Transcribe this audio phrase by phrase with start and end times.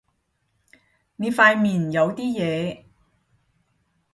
[1.17, 2.85] 你塊面有啲嘢